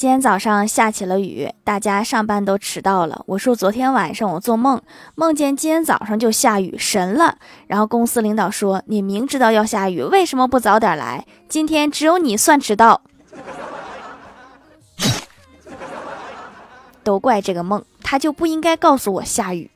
[0.00, 3.22] 今天早上下起了雨大家上班都迟到了。
[3.26, 4.80] 我说昨天晚上我做梦
[5.14, 7.36] 梦见今天早上就下雨神了。
[7.66, 11.26] 然后公司领导说你明知道要下雨为什么不早点来？
[11.50, 13.02] 今天只有你算迟到。
[17.04, 19.70] 都怪这个梦他就不应该告诉我下雨。